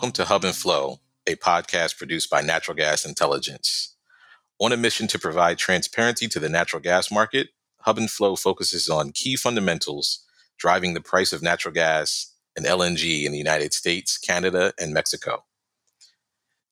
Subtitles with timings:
[0.00, 3.96] Welcome to Hub and Flow, a podcast produced by Natural Gas Intelligence.
[4.58, 8.88] On a mission to provide transparency to the natural gas market, Hub and Flow focuses
[8.88, 10.24] on key fundamentals
[10.56, 15.44] driving the price of natural gas and LNG in the United States, Canada, and Mexico.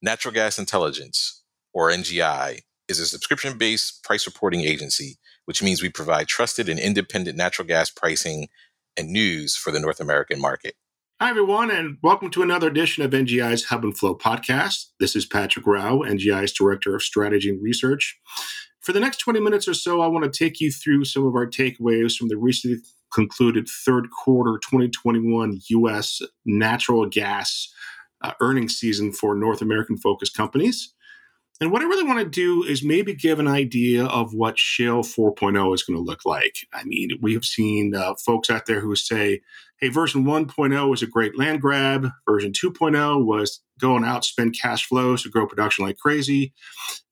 [0.01, 1.43] Natural Gas Intelligence,
[1.75, 6.81] or NGI, is a subscription based price reporting agency, which means we provide trusted and
[6.81, 8.49] independent natural gas pricing
[8.97, 10.77] and news for the North American market.
[11.21, 14.91] Hi, everyone, and welcome to another edition of NGI's Hub and Flow podcast.
[15.01, 18.17] This is Patrick Rau, NGI's Director of Strategy and Research.
[18.83, 21.35] For the next 20 minutes or so, I want to take you through some of
[21.35, 22.77] our takeaways from the recently
[23.13, 26.23] concluded third quarter 2021 U.S.
[26.47, 27.69] natural gas
[28.23, 30.95] uh, earnings season for North American focused companies.
[31.61, 35.03] And what I really want to do is maybe give an idea of what Shale
[35.03, 36.55] 4.0 is going to look like.
[36.73, 39.41] I mean, we have seen uh, folks out there who say,
[39.81, 42.09] hey, version 1.0 was a great land grab.
[42.29, 46.55] Version 2.0 was going out, spend cash flows to grow production like crazy.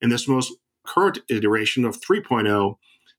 [0.00, 0.52] And this most
[0.86, 2.76] current iteration of 3.0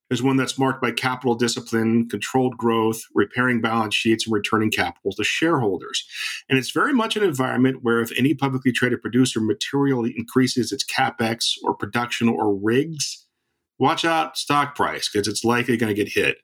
[0.10, 5.12] is one that's marked by capital discipline, controlled growth, repairing balance sheets, and returning capital
[5.12, 6.06] to shareholders.
[6.50, 10.86] And it's very much an environment where if any publicly traded producer materially increases its
[10.86, 13.26] capex or production or rigs,
[13.80, 16.38] watch out stock price because it's likely going to get hit.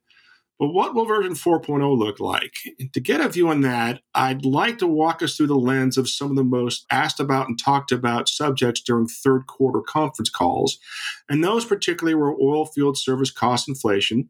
[0.64, 2.54] But what will version 4.0 look like?
[2.80, 5.98] And to get a view on that, I'd like to walk us through the lens
[5.98, 10.30] of some of the most asked about and talked about subjects during third quarter conference
[10.30, 10.80] calls.
[11.28, 14.30] And those particularly were oil field service cost inflation,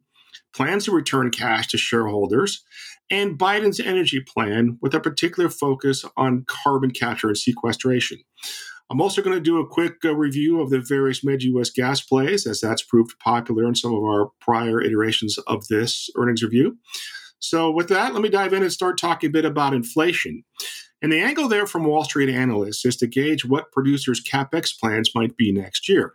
[0.55, 2.63] plans to return cash to shareholders,
[3.11, 8.17] and Biden's energy plan with a particular focus on carbon capture and sequestration.
[8.89, 12.01] I'm also going to do a quick uh, review of the various mid US gas
[12.01, 16.77] plays, as that's proved popular in some of our prior iterations of this earnings review.
[17.39, 20.43] So, with that, let me dive in and start talking a bit about inflation.
[21.01, 25.11] And the angle there from Wall Street analysts is to gauge what producers' capex plans
[25.13, 26.13] might be next year.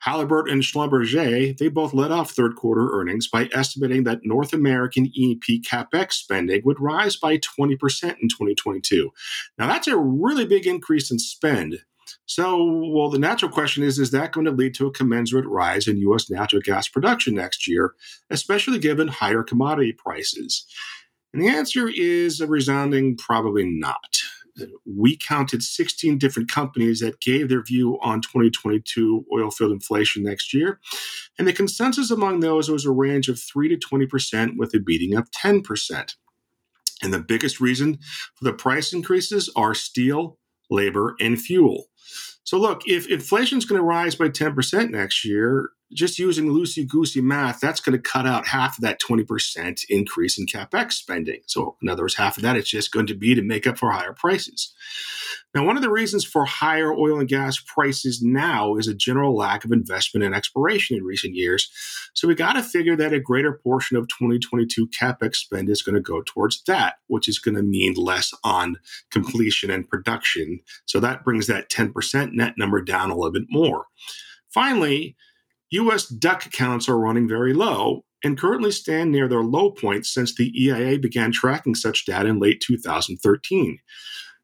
[0.00, 5.10] Halliburton and Schlumberger, they both led off third quarter earnings by estimating that North American
[5.14, 7.72] E&P capex spending would rise by 20%
[8.20, 9.10] in 2022.
[9.58, 11.80] Now, that's a really big increase in spend.
[12.26, 12.62] So,
[12.92, 15.98] well, the natural question is is that going to lead to a commensurate rise in
[15.98, 16.30] U.S.
[16.30, 17.94] natural gas production next year,
[18.30, 20.66] especially given higher commodity prices?
[21.32, 24.18] And the answer is a resounding probably not.
[24.86, 30.54] We counted 16 different companies that gave their view on 2022 oil field inflation next
[30.54, 30.80] year.
[31.38, 35.14] And the consensus among those was a range of 3 to 20%, with a beating
[35.14, 36.14] of 10%.
[37.02, 37.98] And the biggest reason
[38.34, 40.38] for the price increases are steel,
[40.70, 41.88] labor, and fuel.
[42.44, 46.86] So, look, if inflation is going to rise by 10% next year, just using loosey
[46.86, 51.40] goosey math, that's going to cut out half of that 20% increase in capex spending.
[51.46, 53.78] So, in other words, half of that is just going to be to make up
[53.78, 54.74] for higher prices.
[55.54, 59.36] Now, one of the reasons for higher oil and gas prices now is a general
[59.36, 61.70] lack of investment and exploration in recent years.
[62.14, 65.94] So, we got to figure that a greater portion of 2022 capex spend is going
[65.94, 68.76] to go towards that, which is going to mean less on
[69.10, 70.60] completion and production.
[70.86, 71.94] So, that brings that 10%
[72.32, 73.86] net number down a little bit more.
[74.52, 75.16] Finally,
[75.70, 80.34] US DUC counts are running very low and currently stand near their low point since
[80.34, 83.78] the EIA began tracking such data in late 2013.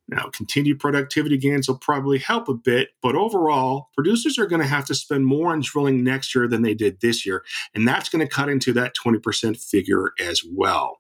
[0.09, 4.69] Now, continued productivity gains will probably help a bit, but overall, producers are going to
[4.69, 8.09] have to spend more on drilling next year than they did this year, and that's
[8.09, 10.99] going to cut into that 20% figure as well.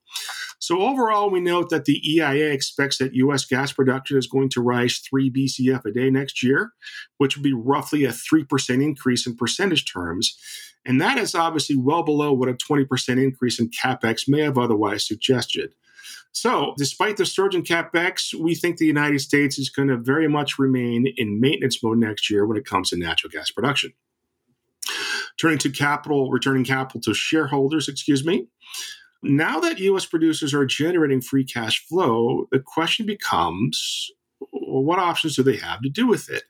[0.61, 3.45] So, overall, we note that the EIA expects that U.S.
[3.45, 6.73] gas production is going to rise 3 BCF a day next year,
[7.19, 10.39] which would be roughly a 3% increase in percentage terms.
[10.85, 15.07] And that is obviously well below what a 20% increase in capex may have otherwise
[15.07, 15.75] suggested.
[16.33, 20.29] So, despite the surge in capex, we think the United States is going to very
[20.29, 23.93] much remain in maintenance mode next year when it comes to natural gas production.
[25.39, 28.47] Turning to capital, returning capital to shareholders, excuse me.
[29.23, 34.11] Now that US producers are generating free cash flow, the question becomes
[34.53, 36.45] well, what options do they have to do with it?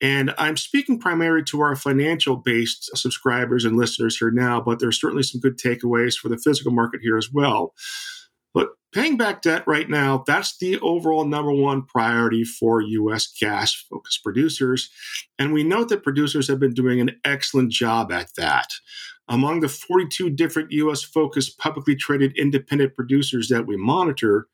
[0.00, 5.00] And I'm speaking primarily to our financial based subscribers and listeners here now, but there's
[5.00, 7.74] certainly some good takeaways for the physical market here as well.
[8.52, 13.32] But paying back debt right now, that's the overall number one priority for U.S.
[13.40, 14.90] gas focused producers.
[15.38, 18.68] And we note that producers have been doing an excellent job at that.
[19.30, 24.48] Among the 42 different US focused publicly traded independent producers that we monitor,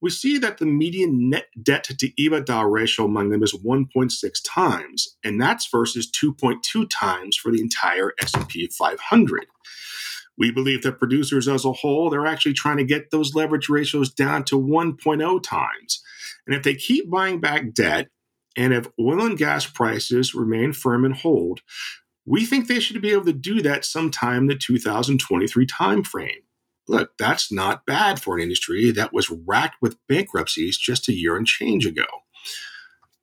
[0.00, 4.10] we see that the median net debt to EBITDA ratio among them is 1.6
[4.48, 9.46] times, and that's versus 2.2 times for the entire S&P 500.
[10.38, 14.12] We believe that producers as a whole, they're actually trying to get those leverage ratios
[14.12, 16.02] down to 1.0 times.
[16.46, 18.08] And if they keep buying back debt,
[18.56, 21.60] and if oil and gas prices remain firm and hold,
[22.26, 26.42] we think they should be able to do that sometime in the 2023 timeframe.
[26.88, 31.36] Look, that's not bad for an industry that was racked with bankruptcies just a year
[31.36, 32.06] and change ago.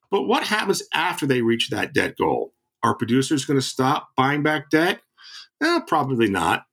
[0.10, 2.54] But what happens after they reach that debt goal?
[2.82, 5.02] Are producers going to stop buying back debt?
[5.62, 6.66] Eh, probably not.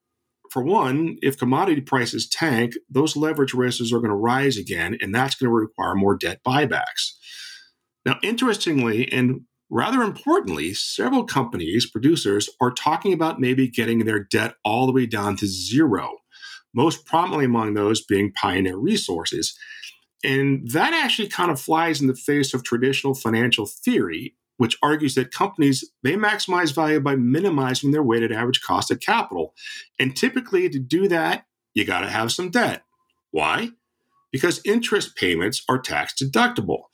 [0.50, 5.14] For one, if commodity prices tank, those leverage ratios are going to rise again, and
[5.14, 7.12] that's going to require more debt buybacks.
[8.04, 14.54] Now, interestingly, and rather importantly, several companies, producers, are talking about maybe getting their debt
[14.64, 16.18] all the way down to zero,
[16.72, 19.58] most prominently among those being Pioneer Resources.
[20.22, 25.14] And that actually kind of flies in the face of traditional financial theory, which argues
[25.14, 29.54] that companies they maximize value by minimizing their weighted average cost of capital.
[29.98, 31.44] And typically to do that,
[31.74, 32.82] you got to have some debt.
[33.30, 33.70] Why?
[34.32, 36.84] Because interest payments are tax deductible.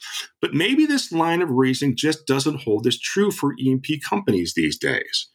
[0.41, 4.76] But maybe this line of reasoning just doesn't hold as true for E&P companies these
[4.79, 5.29] days.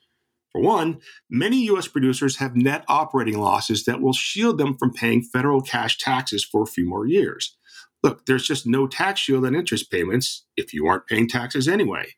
[0.52, 1.00] For one,
[1.30, 1.88] many U.S.
[1.88, 6.64] producers have net operating losses that will shield them from paying federal cash taxes for
[6.64, 7.58] a few more years.
[8.04, 12.14] Look, there's just no tax shield on interest payments if you aren't paying taxes anyway.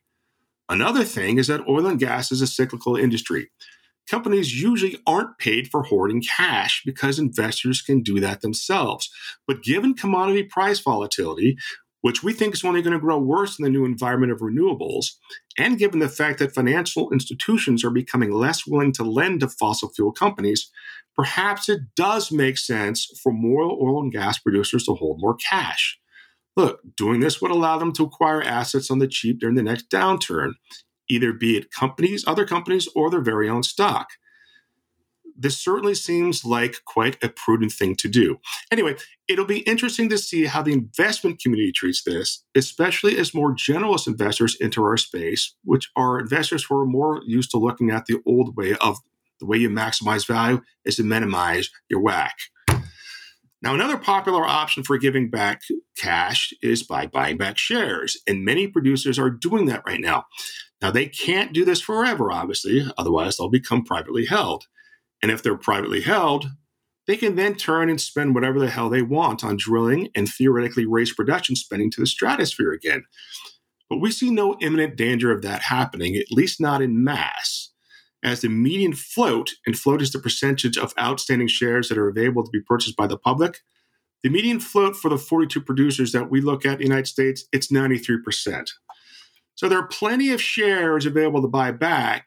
[0.68, 3.50] Another thing is that oil and gas is a cyclical industry.
[4.08, 9.10] Companies usually aren't paid for hoarding cash because investors can do that themselves.
[9.46, 11.56] But given commodity price volatility,
[12.02, 15.12] which we think is only going to grow worse in the new environment of renewables,
[15.58, 19.90] and given the fact that financial institutions are becoming less willing to lend to fossil
[19.90, 20.70] fuel companies,
[21.20, 26.00] perhaps it does make sense for more oil and gas producers to hold more cash.
[26.56, 29.90] Look, doing this would allow them to acquire assets on the cheap during the next
[29.90, 30.52] downturn,
[31.10, 34.08] either be it companies, other companies, or their very own stock.
[35.36, 38.38] This certainly seems like quite a prudent thing to do.
[38.72, 38.96] Anyway,
[39.28, 44.06] it'll be interesting to see how the investment community treats this, especially as more generalist
[44.06, 48.22] investors enter our space, which are investors who are more used to looking at the
[48.26, 48.96] old way of
[49.40, 52.30] the way you maximize value is to minimize your WACC.
[53.62, 55.60] Now, another popular option for giving back
[55.98, 60.24] cash is by buying back shares, and many producers are doing that right now.
[60.80, 64.64] Now, they can't do this forever, obviously, otherwise, they'll become privately held.
[65.22, 66.46] And if they're privately held,
[67.06, 70.86] they can then turn and spend whatever the hell they want on drilling and theoretically
[70.86, 73.04] raise production spending to the stratosphere again.
[73.90, 77.59] But we see no imminent danger of that happening, at least not in mass
[78.22, 82.44] as the median float, and float is the percentage of outstanding shares that are available
[82.44, 83.60] to be purchased by the public.
[84.22, 87.44] The median float for the 42 producers that we look at in the United States,
[87.52, 88.70] it's 93%.
[89.54, 92.26] So there are plenty of shares available to buy back,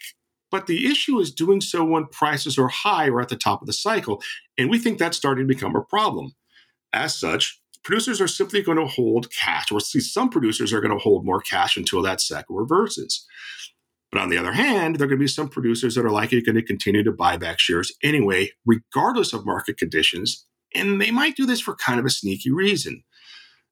[0.52, 3.68] but the issue is doing so when prices are high or at the top of
[3.68, 4.22] the cycle.
[4.58, 6.34] And we think that's starting to become a problem.
[6.92, 10.96] As such, producers are simply going to hold cash, or see some producers are going
[10.96, 13.26] to hold more cash until that cycle reverses.
[14.14, 16.40] But on the other hand, there are going to be some producers that are likely
[16.40, 20.46] going to continue to buy back shares anyway, regardless of market conditions.
[20.76, 23.04] And they might do this for kind of a sneaky reason.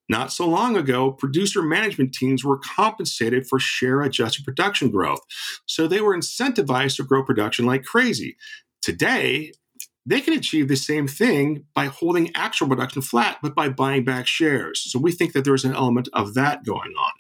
[0.10, 5.22] Not so long ago, producer management teams were compensated for share adjusted production growth.
[5.68, 8.36] So they were incentivized to grow production like crazy.
[8.82, 9.52] Today,
[10.08, 14.26] they can achieve the same thing by holding actual production flat, but by buying back
[14.26, 14.92] shares.
[14.92, 17.12] So we think that there's an element of that going on.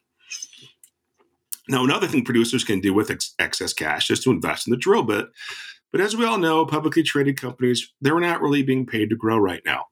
[1.69, 4.77] Now, another thing producers can do with ex- excess cash is to invest in the
[4.77, 5.27] drill bit.
[5.91, 9.37] But as we all know, publicly traded companies, they're not really being paid to grow
[9.37, 9.85] right now.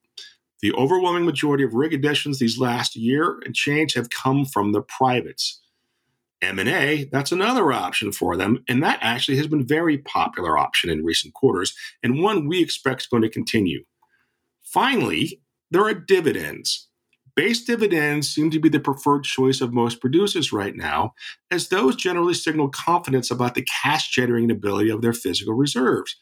[0.61, 4.81] The overwhelming majority of rig additions these last year and change have come from the
[4.81, 5.61] privates.
[6.41, 10.89] M&A, that's another option for them, and that actually has been a very popular option
[10.89, 13.83] in recent quarters and one we expect is going to continue.
[14.63, 16.88] Finally, there are dividends.
[17.35, 21.13] Base dividends seem to be the preferred choice of most producers right now,
[21.51, 26.15] as those generally signal confidence about the cash generating ability of their physical reserves.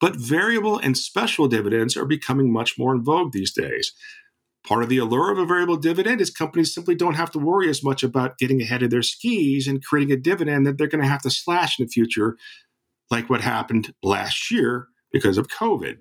[0.00, 3.92] But variable and special dividends are becoming much more in vogue these days.
[4.66, 7.68] Part of the allure of a variable dividend is companies simply don't have to worry
[7.68, 11.02] as much about getting ahead of their skis and creating a dividend that they're going
[11.02, 12.36] to have to slash in the future,
[13.10, 15.98] like what happened last year because of COVID.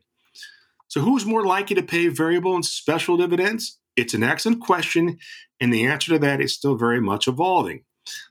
[0.87, 3.79] So, who's more likely to pay variable and special dividends?
[3.99, 5.17] It's an excellent question,
[5.59, 7.83] and the answer to that is still very much evolving.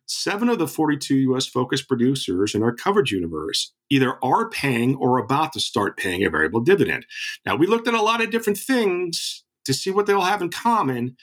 [0.06, 5.18] Seven of the 42 US focused producers in our coverage universe either are paying or
[5.18, 7.04] about to start paying a variable dividend.
[7.44, 10.40] Now, we looked at a lot of different things to see what they all have
[10.40, 11.18] in common,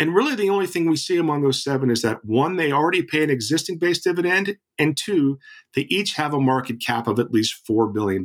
[0.00, 3.02] And really, the only thing we see among those seven is that one, they already
[3.02, 5.38] pay an existing base dividend, and two,
[5.74, 8.24] they each have a market cap of at least $4 billion.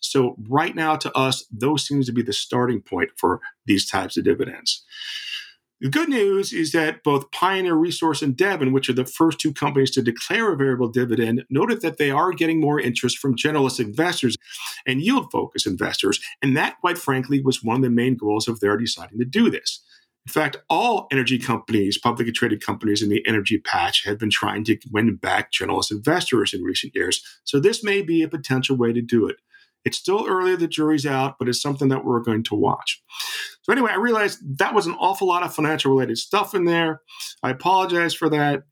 [0.00, 4.16] So, right now, to us, those seems to be the starting point for these types
[4.16, 4.84] of dividends.
[5.80, 9.52] The good news is that both Pioneer Resource and Devon, which are the first two
[9.52, 13.80] companies to declare a variable dividend, noted that they are getting more interest from generalist
[13.80, 14.36] investors
[14.86, 16.20] and yield focused investors.
[16.42, 19.50] And that, quite frankly, was one of the main goals of their deciding to do
[19.50, 19.80] this.
[20.26, 24.62] In fact, all energy companies, publicly traded companies in the energy patch, have been trying
[24.64, 27.22] to win back generalist investors in recent years.
[27.44, 29.36] So this may be a potential way to do it.
[29.84, 33.02] It's still early, the jury's out, but it's something that we're going to watch.
[33.62, 37.00] So, anyway, I realized that was an awful lot of financial related stuff in there.
[37.42, 38.64] I apologize for that.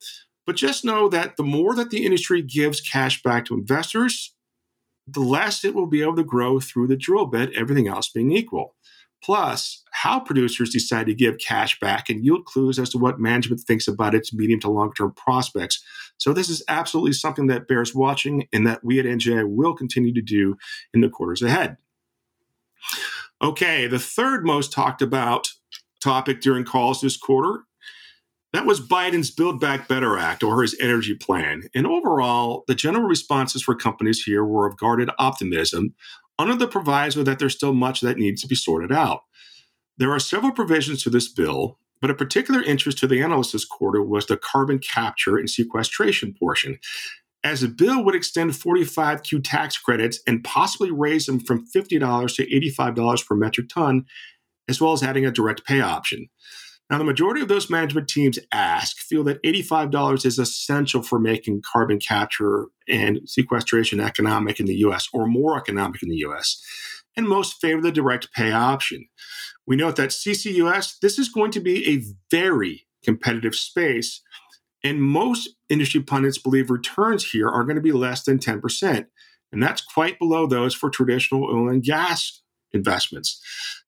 [0.47, 4.35] But just know that the more that the industry gives cash back to investors,
[5.07, 8.31] the less it will be able to grow through the drill bit, everything else being
[8.31, 8.75] equal
[9.27, 13.61] plus how producers decide to give cash back and yield clues as to what management
[13.61, 15.83] thinks about its medium to long term prospects.
[16.17, 20.15] So, this is absolutely something that bears watching and that we at NGI will continue
[20.15, 20.57] to do
[20.95, 21.77] in the quarters ahead.
[23.43, 25.49] Okay, the third most talked about
[26.01, 27.65] topic during calls this quarter.
[28.53, 31.65] That was Biden's Build Back Better Act or his energy plan.
[31.75, 35.95] And overall, the general responses for companies here were of guarded optimism
[36.39, 39.23] under the proviso that there's still much that needs to be sorted out.
[39.99, 43.65] There are several provisions to this bill, but a particular interest to the analysts this
[43.65, 46.79] quarter was the carbon capture and sequestration portion,
[47.43, 52.47] as the bill would extend 45Q tax credits and possibly raise them from $50 to
[52.47, 54.05] $85 per metric ton,
[54.69, 56.29] as well as adding a direct pay option.
[56.89, 61.63] Now, the majority of those management teams ask feel that $85 is essential for making
[61.63, 66.63] carbon capture and sequestration economic in the US or more economic in the US,
[67.17, 69.09] and most favor the direct pay option.
[69.67, 74.23] We note that CCUS, this is going to be a very competitive space,
[74.85, 79.07] and most industry pundits believe returns here are going to be less than 10%.
[79.51, 82.43] And that's quite below those for traditional oil and gas
[82.77, 83.41] investments.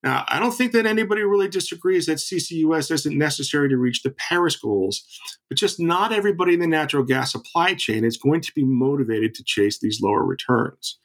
[0.03, 4.11] Now, I don't think that anybody really disagrees that CCUS isn't necessary to reach the
[4.11, 5.05] Paris goals,
[5.49, 9.35] but just not everybody in the natural gas supply chain is going to be motivated
[9.35, 10.99] to chase these lower returns.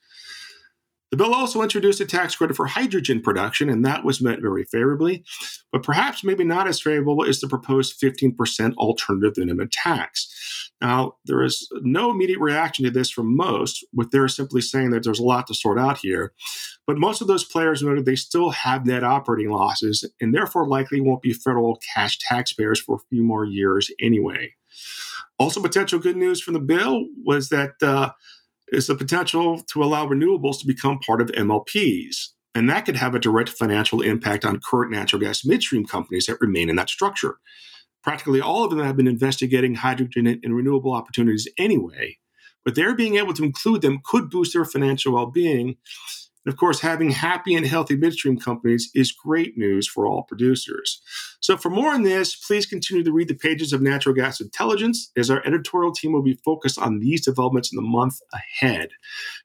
[1.13, 4.63] The bill also introduced a tax credit for hydrogen production, and that was met very
[4.63, 5.23] favorably,
[5.71, 10.71] but perhaps maybe not as favorable as the proposed 15% alternative minimum tax.
[10.81, 15.03] Now, there is no immediate reaction to this from most, with their simply saying that
[15.03, 16.33] there's a lot to sort out here.
[16.85, 20.99] But most of those players noted they still have net operating losses and therefore likely
[20.99, 24.53] won't be federal cash taxpayers for a few more years anyway.
[25.39, 28.11] Also, potential good news from the bill was that uh,
[28.67, 32.29] is the potential to allow renewables to become part of MLPs.
[32.55, 36.41] And that could have a direct financial impact on current natural gas midstream companies that
[36.41, 37.37] remain in that structure.
[38.03, 42.17] Practically all of them have been investigating hydrogen and renewable opportunities anyway,
[42.65, 45.77] but their being able to include them could boost their financial well being
[46.45, 51.01] and of course, having happy and healthy midstream companies is great news for all producers.
[51.39, 55.11] So, for more on this, please continue to read the pages of Natural Gas Intelligence,
[55.15, 58.89] as our editorial team will be focused on these developments in the month ahead.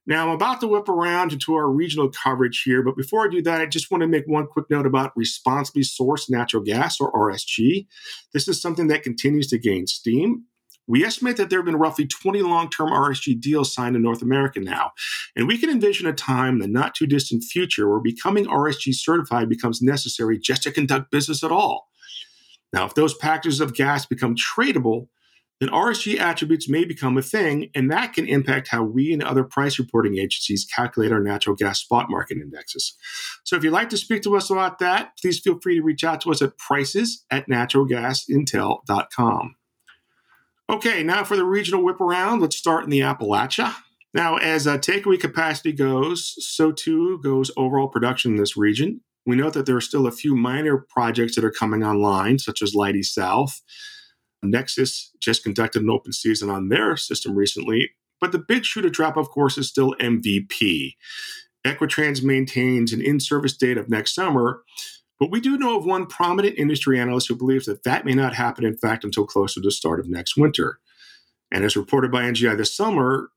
[0.06, 3.42] Now, I'm about to whip around into our regional coverage here, but before I do
[3.42, 7.12] that, I just want to make one quick note about responsibly sourced natural gas, or
[7.12, 7.86] RSG.
[8.32, 10.44] This is something that continues to gain steam.
[10.88, 14.22] We estimate that there have been roughly 20 long term RSG deals signed in North
[14.22, 14.92] America now.
[15.36, 18.94] And we can envision a time in the not too distant future where becoming RSG
[18.94, 21.88] certified becomes necessary just to conduct business at all.
[22.72, 25.08] Now, if those packages of gas become tradable,
[25.60, 29.42] then RSG attributes may become a thing, and that can impact how we and other
[29.42, 32.94] price reporting agencies calculate our natural gas spot market indexes.
[33.44, 36.04] So if you'd like to speak to us about that, please feel free to reach
[36.04, 39.56] out to us at prices at naturalgasintel.com.
[40.70, 43.74] Okay, now for the regional whip around, let's start in the Appalachia.
[44.12, 49.00] Now, as uh, takeaway capacity goes, so too goes overall production in this region.
[49.24, 52.60] We note that there are still a few minor projects that are coming online, such
[52.60, 53.62] as Leidy South.
[54.42, 58.90] Nexus just conducted an open season on their system recently, but the big shoe to
[58.90, 60.92] drop, of course, is still MVP.
[61.66, 64.62] Equitrans maintains an in service date of next summer,
[65.18, 68.34] but we do know of one prominent industry analyst who believes that that may not
[68.34, 70.78] happen, in fact, until close to the start of next winter.
[71.50, 73.30] And as reported by NGI this summer,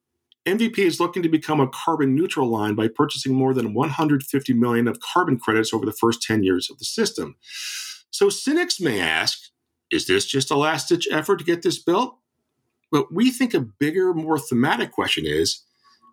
[0.46, 4.88] MVP is looking to become a carbon neutral line by purchasing more than 150 million
[4.88, 7.36] of carbon credits over the first 10 years of the system.
[8.10, 9.40] So cynics may ask,
[9.92, 12.18] is this just a last ditch effort to get this built?
[12.92, 15.64] But we think a bigger, more thematic question is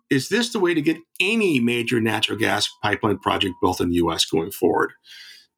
[0.09, 3.95] is this the way to get any major natural gas pipeline project built in the
[3.97, 4.91] US going forward?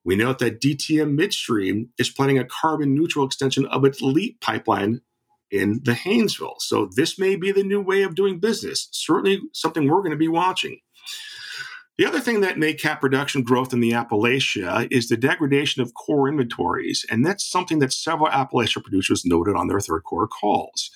[0.03, 5.01] We note that DTM Midstream is planning a carbon neutral extension of its LEAP pipeline
[5.51, 6.59] in the Haynesville.
[6.59, 8.87] So this may be the new way of doing business.
[8.91, 10.79] Certainly something we're going to be watching.
[11.97, 15.93] The other thing that may cap production growth in the Appalachia is the degradation of
[15.93, 20.89] core inventories, and that's something that several Appalachia producers noted on their third quarter calls.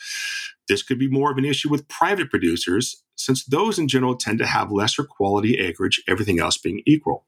[0.67, 4.39] This could be more of an issue with private producers, since those in general tend
[4.39, 7.27] to have lesser quality acreage, everything else being equal.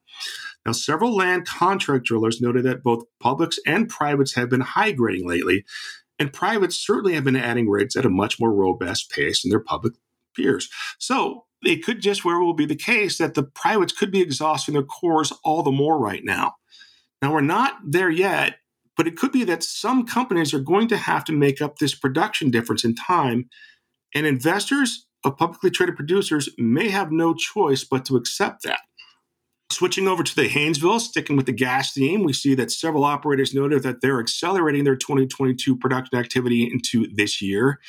[0.65, 5.27] Now, several land contract drillers noted that both publics and privates have been high grading
[5.27, 5.63] lately,
[6.19, 9.59] and privates certainly have been adding rigs at a much more robust pace than their
[9.59, 9.93] public
[10.35, 10.69] peers.
[10.99, 14.73] So it could just very well be the case that the privates could be exhausting
[14.73, 16.55] their cores all the more right now.
[17.21, 18.57] Now, we're not there yet,
[18.95, 21.95] but it could be that some companies are going to have to make up this
[21.95, 23.49] production difference in time,
[24.13, 28.79] and investors of publicly traded producers may have no choice but to accept that.
[29.69, 33.53] Switching over to the Haynesville, sticking with the gas theme, we see that several operators
[33.53, 37.79] noted that they're accelerating their 2022 production activity into this year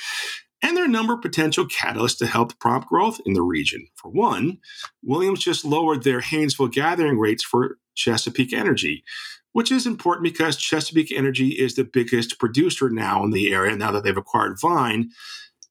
[0.63, 3.87] and there are a number of potential catalysts to help prompt growth in the region.
[3.95, 4.59] For one,
[5.03, 9.05] Williams just lowered their Haynesville gathering rates for Chesapeake Energy,
[9.53, 13.93] which is important because Chesapeake Energy is the biggest producer now in the area now
[13.93, 15.11] that they've acquired Vine.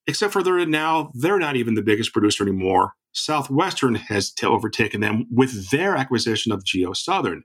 [0.07, 2.93] Except for they're now they're not even the biggest producer anymore.
[3.11, 7.41] Southwestern has overtaken them with their acquisition of GeoSouthern.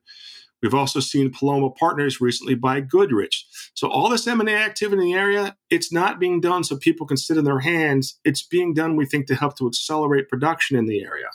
[0.62, 3.44] We've also seen Paloma Partners recently buy Goodrich.
[3.74, 7.16] So all this M&A activity in the area, it's not being done so people can
[7.16, 8.20] sit in their hands.
[8.24, 11.30] It's being done, we think, to help to accelerate production in the area.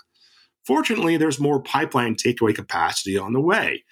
[0.65, 3.83] Fortunately, there's more pipeline takeaway capacity on the way.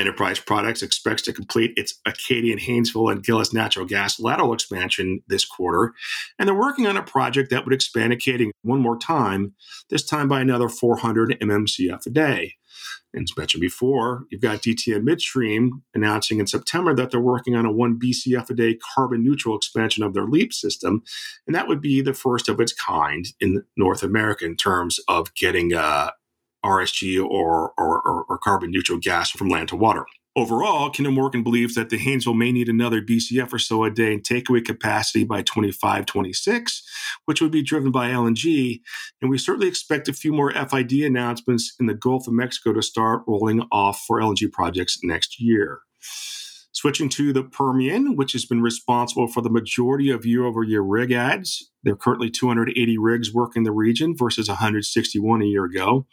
[0.00, 5.44] Enterprise Products expects to complete its Acadian, Haynesville, and Gillis natural gas lateral expansion this
[5.44, 5.92] quarter,
[6.38, 9.54] and they're working on a project that would expand Acadian one more time,
[9.90, 12.54] this time by another 400 mmcf a day.
[13.12, 17.66] And as mentioned before, you've got DTM Midstream announcing in September that they're working on
[17.66, 21.02] a 1 BCF a day carbon neutral expansion of their LEAP system.
[21.46, 25.34] And that would be the first of its kind in North America in terms of
[25.34, 26.10] getting uh,
[26.64, 30.04] RSG or, or, or, or carbon neutral gas from land to water.
[30.36, 34.12] Overall, Kinder Morgan believes that the Haynesville may need another BCF or so a day
[34.12, 36.82] in takeaway capacity by 25 26,
[37.24, 38.80] which would be driven by LNG.
[39.20, 42.82] And we certainly expect a few more FID announcements in the Gulf of Mexico to
[42.82, 45.80] start rolling off for LNG projects next year.
[46.72, 50.82] Switching to the Permian, which has been responsible for the majority of year over year
[50.82, 51.70] rig adds.
[51.82, 56.06] There are currently 280 rigs working the region versus 161 a year ago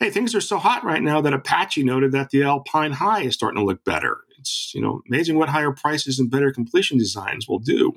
[0.00, 3.34] hey, things are so hot right now that Apache noted that the Alpine High is
[3.34, 4.18] starting to look better.
[4.38, 7.92] It's you know amazing what higher prices and better completion designs will do.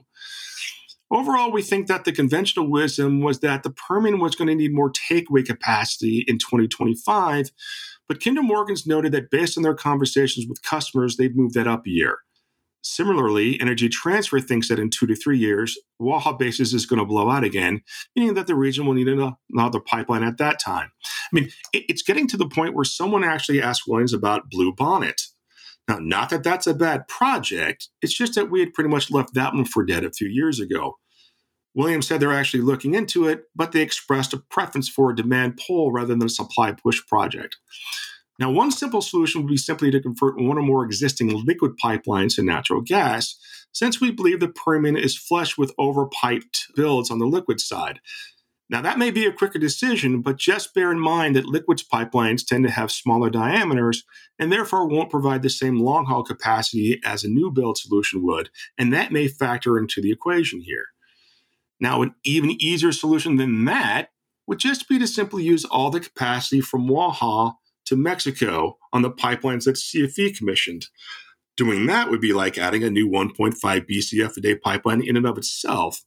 [1.09, 4.73] Overall, we think that the conventional wisdom was that the Permian was going to need
[4.73, 7.51] more takeaway capacity in 2025,
[8.07, 11.85] but Kinder Morgan's noted that based on their conversations with customers, they've moved that up
[11.87, 12.19] a year.
[12.85, 17.05] Similarly, Energy Transfer thinks that in two to three years, Waha basis is going to
[17.05, 17.81] blow out again,
[18.13, 20.91] meaning that the region will need another pipeline at that time.
[21.05, 25.21] I mean, it's getting to the point where someone actually asked Williams about Blue Bonnet.
[25.87, 29.33] Now, not that that's a bad project, it's just that we had pretty much left
[29.33, 30.97] that one for dead a few years ago.
[31.75, 35.59] Williams said they're actually looking into it, but they expressed a preference for a demand
[35.65, 37.57] pull rather than a supply push project.
[38.39, 42.35] Now, one simple solution would be simply to convert one or more existing liquid pipelines
[42.35, 43.37] to natural gas,
[43.71, 47.99] since we believe the Permian is flush with overpiped builds on the liquid side.
[48.69, 52.45] Now, that may be a quicker decision, but just bear in mind that liquids pipelines
[52.45, 54.03] tend to have smaller diameters
[54.39, 58.49] and therefore won't provide the same long haul capacity as a new build solution would,
[58.77, 60.85] and that may factor into the equation here.
[61.83, 64.07] Now, an even easier solution than that
[64.47, 67.55] would just be to simply use all the capacity from Waha
[67.87, 70.87] to Mexico on the pipelines that CFE commissioned.
[71.57, 75.25] Doing that would be like adding a new 1.5 BCF a day pipeline in and
[75.25, 76.05] of itself.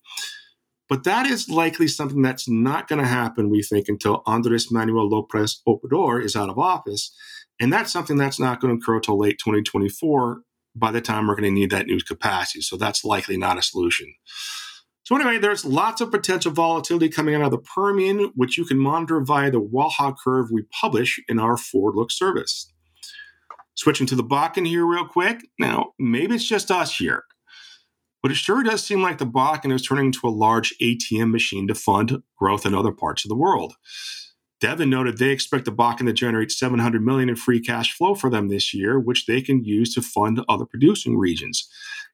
[0.89, 5.11] But that is likely something that's not going to happen, we think, until Andres Manuel
[5.11, 7.15] Lopez Obrador is out of office.
[7.61, 10.41] And that's something that's not going to occur until late 2024
[10.75, 12.63] by the time we're going to need that new capacity.
[12.63, 14.15] So that's likely not a solution.
[15.07, 18.77] So anyway, there's lots of potential volatility coming out of the Permian, which you can
[18.77, 22.73] monitor via the Waha curve we publish in our forward look service.
[23.77, 25.47] Switching to the Bakken here real quick.
[25.61, 27.23] Now, maybe it's just us here,
[28.21, 31.69] but it sure does seem like the Bakken is turning into a large ATM machine
[31.69, 33.75] to fund growth in other parts of the world.
[34.61, 38.29] Devon noted they expect the Bakken to generate 700 million in free cash flow for
[38.29, 41.69] them this year, which they can use to fund other producing regions.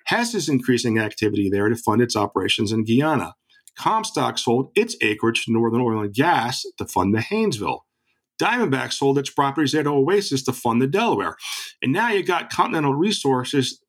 [0.06, 3.34] Hess is increasing activity there to fund its operations in Guyana.
[3.78, 7.80] Comstock sold its acreage to Northern Oil and Gas to fund the Haynesville.
[8.40, 11.36] Diamondback sold its properties at Oasis to fund the Delaware.
[11.80, 13.80] And now you got Continental Resources,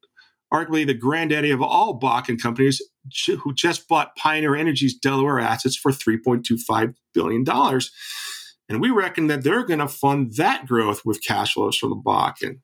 [0.53, 2.81] arguably the granddaddy of all Bakken companies,
[3.27, 7.45] who just bought Pioneer Energy's Delaware assets for $3.25 billion.
[8.69, 11.95] And we reckon that they're going to fund that growth with cash flows from the
[11.95, 12.59] Bakken.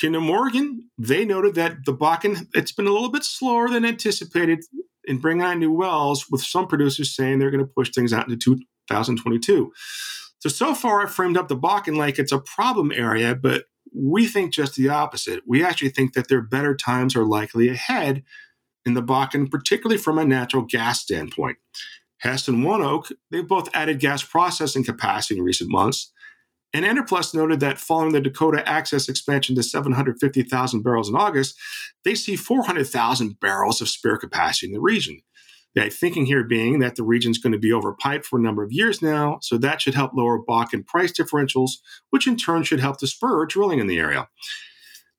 [0.00, 4.64] Kinder Morgan, they noted that the Bakken, it's been a little bit slower than anticipated
[5.04, 8.28] in bringing on new wells, with some producers saying they're going to push things out
[8.28, 8.56] into
[8.88, 9.72] 2022.
[10.38, 14.26] So, so far, I've framed up the Bakken like it's a problem area, but we
[14.26, 15.42] think just the opposite.
[15.46, 18.22] We actually think that their better times are likely ahead
[18.86, 21.58] in the Bakken, particularly from a natural gas standpoint.
[22.18, 26.12] Hess and ONEOK, they've both added gas processing capacity in recent months.
[26.74, 31.58] And Enerplus noted that following the Dakota Access expansion to 750,000 barrels in August,
[32.04, 35.20] they see 400,000 barrels of spare capacity in the region.
[35.74, 38.62] The thinking here being that the region is going to be overpiped for a number
[38.62, 41.72] of years now, so that should help lower Bakken price differentials,
[42.10, 44.28] which in turn should help to spur drilling in the area.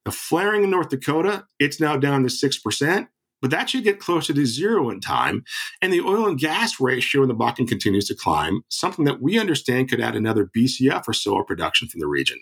[0.06, 3.08] The flaring in North Dakota, it's now down to 6%,
[3.44, 5.44] but that should get closer to zero in time.
[5.82, 9.38] And the oil and gas ratio in the Bakken continues to climb, something that we
[9.38, 12.40] understand could add another BCF or so of production from the region.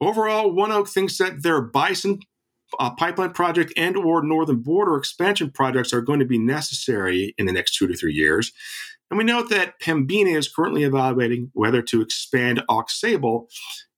[0.00, 2.20] Overall, ONEOK thinks that their Bison
[2.80, 7.44] uh, pipeline project and or northern border expansion projects are going to be necessary in
[7.44, 8.50] the next two to three years.
[9.10, 13.50] And we note that Pembina is currently evaluating whether to expand Aux Sable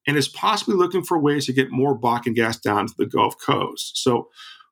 [0.09, 3.37] and is possibly looking for ways to get more Bakken gas down to the Gulf
[3.39, 3.97] Coast.
[4.03, 4.29] So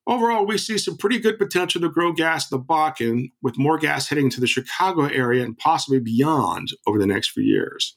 [0.06, 3.78] Overall, we see some pretty good potential to grow gas in the Bakken, with more
[3.78, 7.96] gas heading to the Chicago area and possibly beyond over the next few years.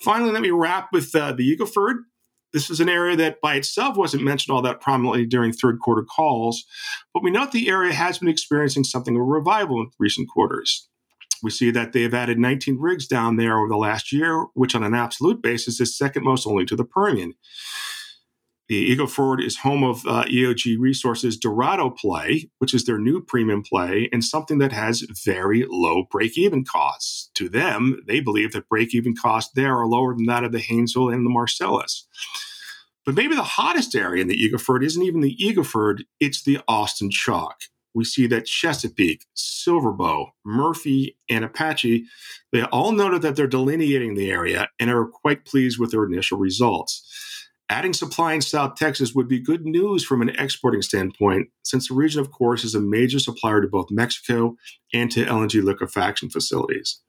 [0.00, 2.04] Finally, let me wrap with uh, the Eagle Ford.
[2.52, 6.02] This is an area that by itself wasn't mentioned all that prominently during third quarter
[6.04, 6.64] calls,
[7.12, 10.88] but we note the area has been experiencing something of a revival in recent quarters.
[11.42, 14.82] We see that they've added 19 rigs down there over the last year, which on
[14.82, 17.34] an absolute basis is second most only to the Permian.
[18.68, 23.22] The Eagle Ford is home of uh, EOG Resources Dorado play, which is their new
[23.22, 27.30] premium play and something that has very low break even costs.
[27.36, 30.58] To them, they believe that break even costs there are lower than that of the
[30.58, 32.06] Haynesville and the Marcellus.
[33.06, 36.42] But maybe the hottest area in the Eagle Ford isn't even the Eagle Ford, it's
[36.42, 37.62] the Austin Chalk.
[37.94, 42.04] We see that Chesapeake, Silverbow, Murphy, and Apache,
[42.52, 46.36] they all noted that they're delineating the area and are quite pleased with their initial
[46.36, 47.02] results.
[47.70, 51.94] Adding supply in South Texas would be good news from an exporting standpoint, since the
[51.94, 54.56] region, of course, is a major supplier to both Mexico
[54.94, 57.00] and to LNG liquefaction facilities.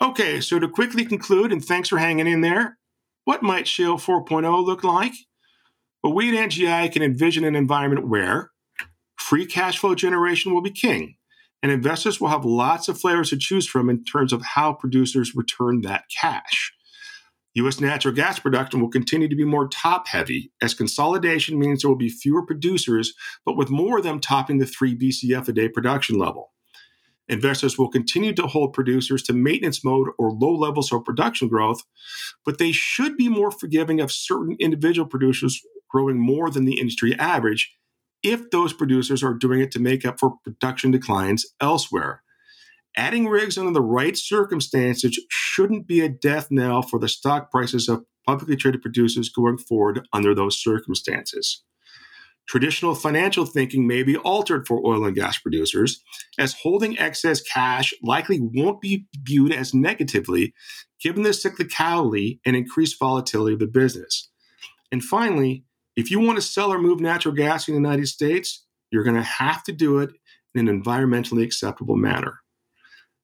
[0.00, 2.78] Okay, so to quickly conclude, and thanks for hanging in there,
[3.24, 5.12] what might Shale 4.0 look like?
[6.02, 8.52] Well, we at NGI can envision an environment where
[9.16, 11.16] free cash flow generation will be king,
[11.62, 15.36] and investors will have lots of flavors to choose from in terms of how producers
[15.36, 16.72] return that cash.
[17.54, 17.80] U.S.
[17.80, 21.96] natural gas production will continue to be more top heavy, as consolidation means there will
[21.96, 23.12] be fewer producers,
[23.44, 26.52] but with more of them topping the 3 BCF a day production level.
[27.28, 31.82] Investors will continue to hold producers to maintenance mode or low levels of production growth,
[32.44, 37.16] but they should be more forgiving of certain individual producers growing more than the industry
[37.18, 37.72] average
[38.22, 42.22] if those producers are doing it to make up for production declines elsewhere.
[42.96, 47.88] Adding rigs under the right circumstances shouldn't be a death knell for the stock prices
[47.88, 51.62] of publicly traded producers going forward under those circumstances.
[52.48, 56.02] Traditional financial thinking may be altered for oil and gas producers,
[56.36, 60.52] as holding excess cash likely won't be viewed as negatively
[61.00, 64.30] given the cyclicality and increased volatility of the business.
[64.90, 68.66] And finally, if you want to sell or move natural gas in the United States,
[68.90, 70.10] you're going to have to do it
[70.54, 72.40] in an environmentally acceptable manner.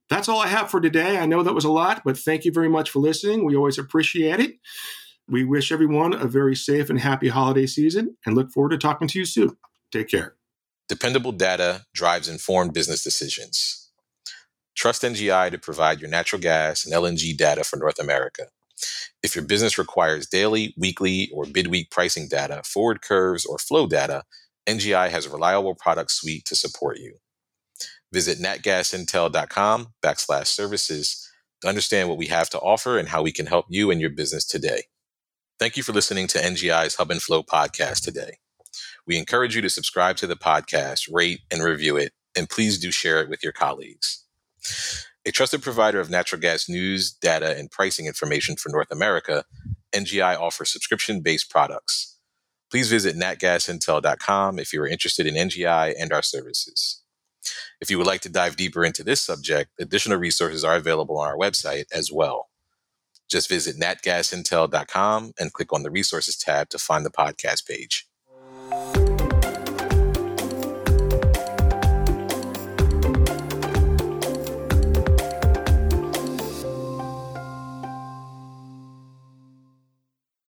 [0.09, 1.19] That's all I have for today.
[1.19, 3.45] I know that was a lot, but thank you very much for listening.
[3.45, 4.57] We always appreciate it.
[5.29, 9.09] We wish everyone a very safe and happy holiday season and look forward to talking
[9.09, 9.57] to you soon.
[9.91, 10.37] Take care.
[10.89, 13.91] Dependable data drives informed business decisions.
[14.77, 18.45] Trust NGI to provide your natural gas and LNG data for North America.
[19.23, 24.23] If your business requires daily, weekly, or bid-week pricing data, forward curves, or flow data,
[24.69, 27.17] NGI has a reliable product suite to support you.
[28.17, 33.45] Visit natgasintel.com backslash services to understand what we have to offer and how we can
[33.45, 34.85] help you and your business today.
[35.59, 38.39] Thank you for listening to NGI's Hub and Flow podcast today.
[39.07, 42.91] We encourage you to subscribe to the podcast, rate and review it, and please do
[42.91, 44.25] share it with your colleagues.
[45.27, 49.45] A trusted provider of natural gas news, data, and pricing information for North America,
[49.93, 52.17] NGI offers subscription based products.
[52.71, 57.03] Please visit natgasintel.com if you are interested in NGI and our services.
[57.81, 61.29] If you would like to dive deeper into this subject, additional resources are available on
[61.29, 62.49] our website as well.
[63.29, 68.07] Just visit natgasintel.com and click on the resources tab to find the podcast page.